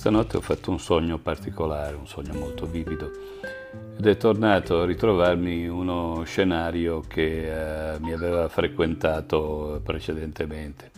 [0.00, 3.10] questa notte ho fatto un sogno particolare, un sogno molto vivido
[3.98, 10.90] ed è tornato a ritrovarmi uno scenario che eh, mi aveva frequentato precedentemente.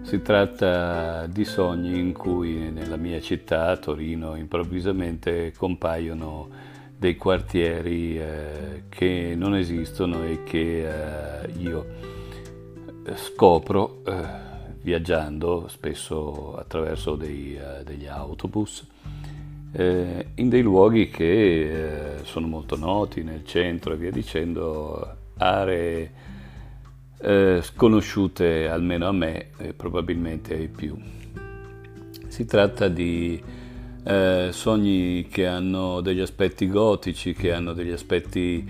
[0.00, 6.48] Si tratta di sogni in cui nella mia città, Torino, improvvisamente compaiono
[6.96, 11.86] dei quartieri eh, che non esistono e che eh, io
[13.14, 14.49] scopro eh,
[14.82, 18.86] viaggiando spesso attraverso dei, uh, degli autobus
[19.72, 26.10] eh, in dei luoghi che eh, sono molto noti nel centro e via dicendo, aree
[27.20, 30.96] eh, sconosciute almeno a me e probabilmente ai più.
[32.26, 33.40] Si tratta di
[34.04, 38.68] eh, sogni che hanno degli aspetti gotici, che hanno degli aspetti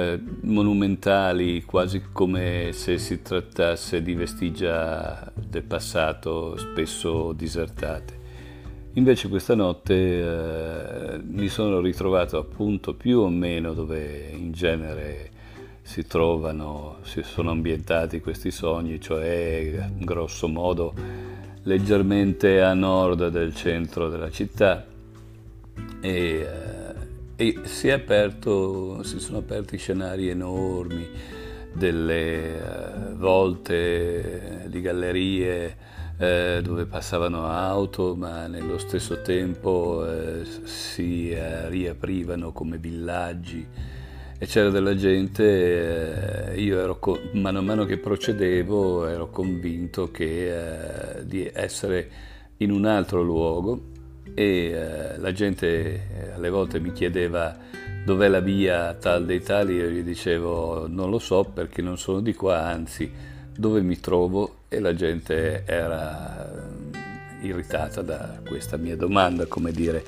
[0.00, 8.18] eh, monumentali, quasi come se si trattasse di vestigia del passato, spesso disertate.
[8.94, 15.30] Invece questa notte eh, mi sono ritrovato appunto più o meno dove in genere
[15.82, 20.94] si trovano, si sono ambientati questi sogni, cioè grosso modo
[21.64, 24.84] leggermente a nord del centro della città
[26.00, 26.79] e eh,
[27.40, 31.08] e si, aperto, si sono aperti scenari enormi,
[31.72, 35.76] delle uh, volte di gallerie
[36.18, 41.34] uh, dove passavano auto, ma nello stesso tempo uh, si
[41.68, 43.66] riaprivano come villaggi.
[44.36, 47.00] E c'era della gente, io ero,
[47.32, 52.10] mano a mano che procedevo, ero convinto che, di essere
[52.58, 53.89] in un altro luogo
[54.34, 57.56] e eh, la gente eh, alle volte mi chiedeva
[58.04, 61.98] dov'è la via tal dei tali e io gli dicevo non lo so perché non
[61.98, 63.10] sono di qua, anzi
[63.56, 64.56] dove mi trovo?
[64.68, 70.04] E la gente era eh, irritata da questa mia domanda, come dire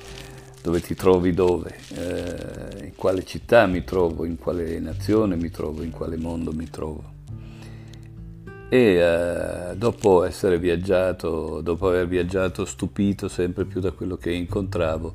[0.61, 5.83] dove ti trovi dove, eh, in quale città mi trovo, in quale nazione mi trovo,
[5.83, 7.12] in quale mondo mi trovo
[8.69, 15.13] e eh, dopo essere viaggiato, dopo aver viaggiato stupito sempre più da quello che incontravo,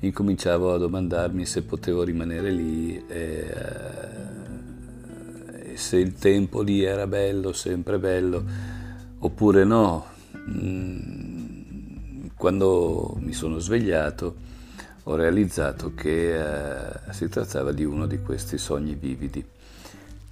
[0.00, 3.54] incominciavo a domandarmi se potevo rimanere lì e,
[5.70, 8.44] eh, se il tempo lì era bello, sempre bello,
[9.18, 10.06] oppure no.
[10.48, 11.32] Mm,
[12.36, 14.34] quando mi sono svegliato
[15.04, 19.44] ho realizzato che eh, si trattava di uno di questi sogni vividi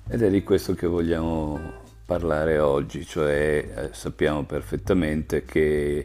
[0.09, 6.05] ed è di questo che vogliamo parlare oggi, cioè eh, sappiamo perfettamente che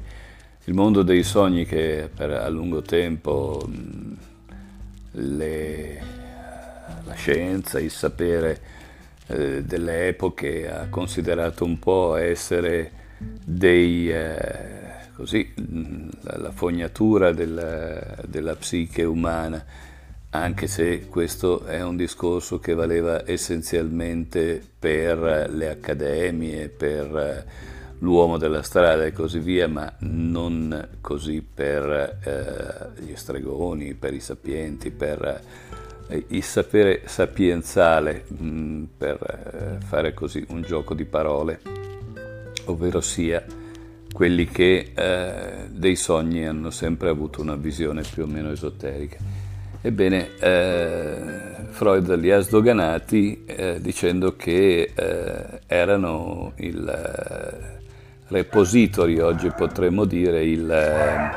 [0.63, 3.67] il mondo dei sogni che per a lungo tempo
[5.13, 6.03] le,
[7.05, 8.59] la scienza, il sapere
[9.25, 12.91] eh, delle epoche ha considerato un po' essere
[13.43, 15.51] dei, eh, così,
[16.21, 19.65] la, la fognatura della, della psiche umana
[20.41, 27.45] anche se questo è un discorso che valeva essenzialmente per le accademie, per
[27.99, 34.19] l'uomo della strada e così via, ma non così per eh, gli stregoni, per i
[34.19, 35.41] sapienti, per
[36.07, 41.59] eh, il sapere sapienzale, mh, mm, per eh, fare così un gioco di parole,
[42.65, 43.43] ovvero sia
[44.11, 49.44] quelli che eh, dei sogni hanno sempre avuto una visione più o meno esoterica.
[49.85, 57.81] Ebbene, eh, Freud li ha sdoganati eh, dicendo che eh, erano il eh,
[58.29, 61.29] repository, oggi potremmo dire, il, eh,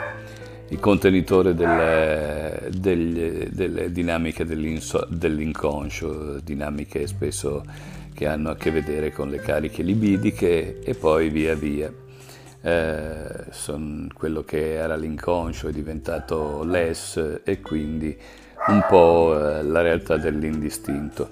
[0.70, 7.62] il contenitore del, delle, delle dinamiche dell'inconscio, dinamiche spesso
[8.14, 11.92] che hanno a che vedere con le cariche libidiche e poi via via.
[12.60, 13.46] Eh,
[14.14, 18.16] quello che era l'inconscio è diventato less e quindi
[18.66, 21.30] un po' eh, la realtà dell'indistinto.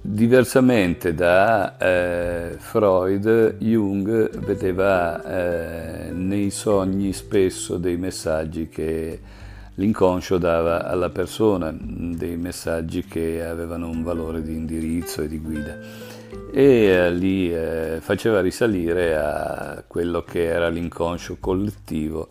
[0.00, 9.20] Diversamente da eh, Freud, Jung vedeva eh, nei sogni spesso dei messaggi che
[9.74, 16.17] l'inconscio dava alla persona, dei messaggi che avevano un valore di indirizzo e di guida
[16.50, 22.28] e eh, li eh, faceva risalire a quello che era l'inconscio collettivo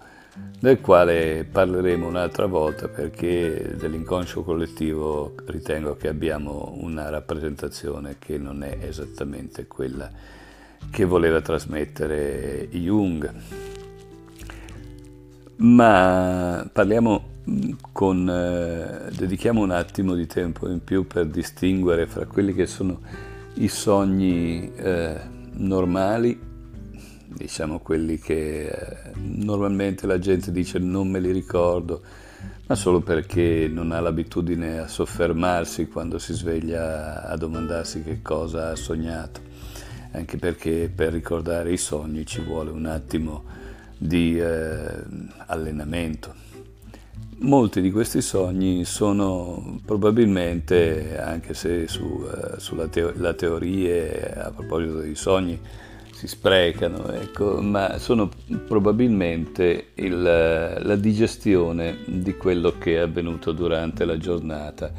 [0.60, 8.64] del quale parleremo un'altra volta perché dell'inconscio collettivo ritengo che abbiamo una rappresentazione che non
[8.64, 10.10] è esattamente quella
[10.90, 13.34] che voleva trasmettere Jung.
[15.58, 17.36] Ma parliamo
[17.92, 23.00] con, eh, dedichiamo un attimo di tempo in più per distinguere fra quelli che sono
[23.58, 25.20] i sogni eh,
[25.54, 26.48] normali
[27.38, 32.02] diciamo quelli che eh, normalmente la gente dice non me li ricordo,
[32.68, 38.70] ma solo perché non ha l'abitudine a soffermarsi quando si sveglia a domandarsi che cosa
[38.72, 39.42] ha sognato,
[40.12, 43.44] anche perché per ricordare i sogni ci vuole un attimo
[43.98, 45.04] di eh,
[45.46, 46.46] allenamento.
[47.40, 55.00] Molti di questi sogni sono probabilmente, anche se su, uh, sulla teo- teoria a proposito
[55.00, 55.60] dei sogni
[56.12, 58.32] si sprecano, ecco, ma sono
[58.68, 64.92] probabilmente il, la digestione di quello che è avvenuto durante la giornata,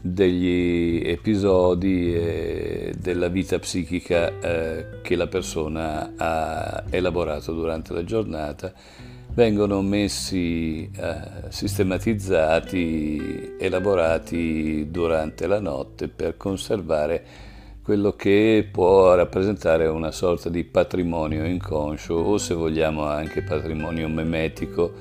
[0.00, 8.72] degli episodi e della vita psichica eh, che la persona ha elaborato durante la giornata
[9.34, 17.24] vengono messi, eh, sistematizzati, elaborati durante la notte per conservare
[17.82, 24.92] quello che può rappresentare una sorta di patrimonio inconscio o se vogliamo anche patrimonio memetico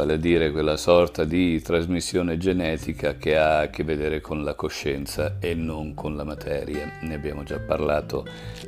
[0.00, 4.54] vale a dire quella sorta di trasmissione genetica che ha a che vedere con la
[4.54, 6.90] coscienza e non con la materia.
[7.02, 8.24] Ne abbiamo già parlato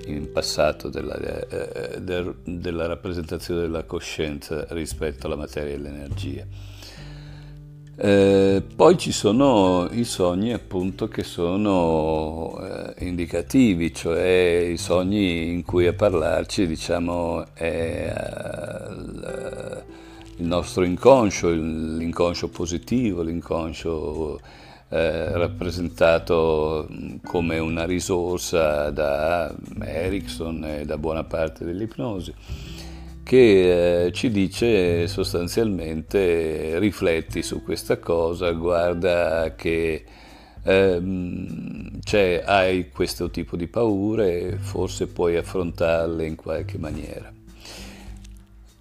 [0.09, 6.47] in passato della, eh, del, della rappresentazione della coscienza rispetto alla materia e all'energia.
[7.95, 15.63] Eh, poi ci sono i sogni appunto che sono eh, indicativi, cioè i sogni in
[15.63, 18.72] cui a parlarci diciamo è eh,
[20.37, 24.41] il nostro inconscio, l'inconscio positivo, l'inconscio
[24.89, 26.89] eh, rappresentato
[27.25, 32.33] come una risorsa da Erickson e da buona parte dell'ipnosi,
[33.23, 40.05] che eh, ci dice sostanzialmente rifletti su questa cosa, guarda che
[40.63, 42.01] ehm,
[42.45, 47.33] hai questo tipo di paure, forse puoi affrontarle in qualche maniera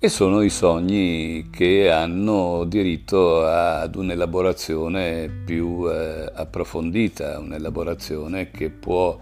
[0.03, 9.19] e sono i sogni che hanno diritto ad un'elaborazione più eh, approfondita, un'elaborazione che può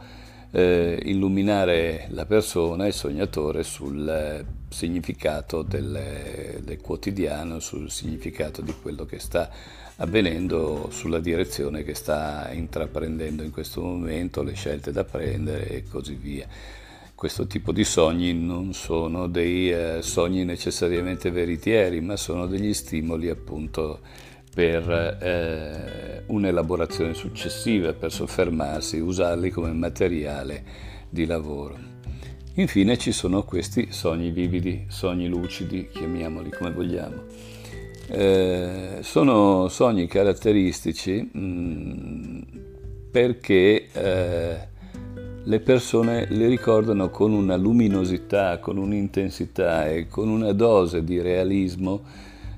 [0.52, 8.74] eh, illuminare la persona, il sognatore, sul eh, significato del, del quotidiano, sul significato di
[8.82, 9.50] quello che sta
[9.98, 16.14] avvenendo, sulla direzione che sta intraprendendo in questo momento, le scelte da prendere e così
[16.14, 16.48] via
[17.20, 23.28] questo tipo di sogni non sono dei eh, sogni necessariamente veritieri, ma sono degli stimoli
[23.28, 24.00] appunto
[24.56, 24.90] per
[25.22, 30.64] eh, un'elaborazione successiva, per soffermarsi, usarli come materiale
[31.10, 31.78] di lavoro.
[32.54, 37.24] Infine ci sono questi sogni vividi, sogni lucidi, chiamiamoli come vogliamo.
[38.08, 42.42] Eh, sono sogni caratteristici mh, mm,
[43.12, 44.69] perché eh,
[45.44, 52.02] le persone le ricordano con una luminosità, con un'intensità e con una dose di realismo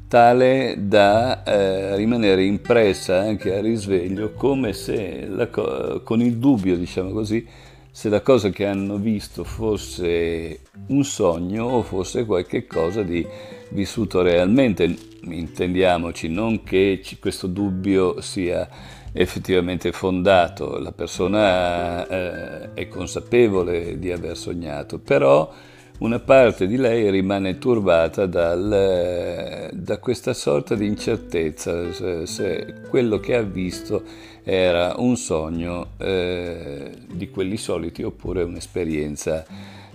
[0.07, 7.11] tale da eh, rimanere impressa anche a risveglio come se co- con il dubbio, diciamo
[7.11, 7.47] così,
[7.89, 13.25] se la cosa che hanno visto fosse un sogno o fosse qualcosa di
[13.69, 14.93] vissuto realmente.
[15.23, 18.67] Intendiamoci, non che questo dubbio sia
[19.13, 25.51] effettivamente fondato, la persona eh, è consapevole di aver sognato, però
[25.99, 33.19] una parte di lei rimane turbata dal, da questa sorta di incertezza se, se, quello
[33.19, 34.03] che ha visto
[34.43, 39.45] era un sogno eh, di quelli soliti oppure un'esperienza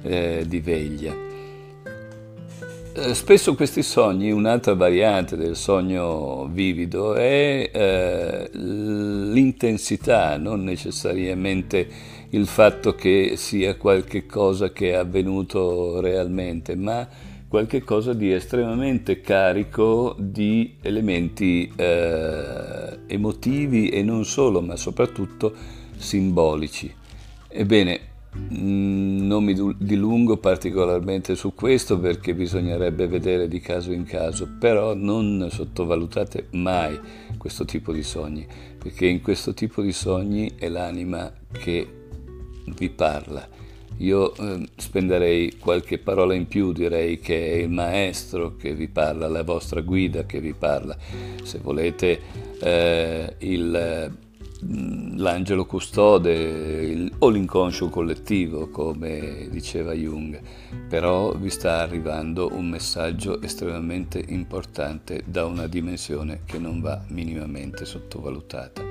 [0.03, 1.36] eh, di veglia.
[2.99, 11.87] Eh, spesso questi sogni, un'altra variante del sogno vivido, è eh, l'intensità, non necessariamente
[12.31, 17.07] il fatto che sia qualche cosa che è avvenuto realmente, ma
[17.47, 25.53] qualche cosa di estremamente carico di elementi eh, emotivi e non solo, ma soprattutto
[25.99, 26.91] simbolici.
[27.47, 28.01] Ebbene,
[28.49, 35.49] non mi dilungo particolarmente su questo perché bisognerebbe vedere di caso in caso, però non
[35.51, 36.99] sottovalutate mai
[37.39, 38.47] questo tipo di sogni,
[38.79, 41.87] perché in questo tipo di sogni è l'anima che
[42.77, 43.49] vi parla.
[43.99, 49.27] Io eh, spenderei qualche parola in più, direi che è il maestro che vi parla,
[49.27, 50.97] la vostra guida che vi parla.
[51.43, 52.21] Se volete
[52.61, 54.26] eh, il Mm,
[54.61, 60.41] l'angelo custode il, o l'inconscio collettivo, come diceva Jung,
[60.89, 67.85] però vi sta arrivando un messaggio estremamente importante da una dimensione che non va minimamente
[67.85, 68.83] sottovalutata.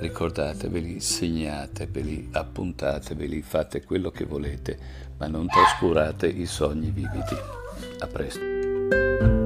[0.00, 4.78] ricordateveli, segnateveli, appuntateveli, fate quello che volete,
[5.18, 7.36] ma non trascurate i sogni vividi.
[7.98, 9.37] A presto.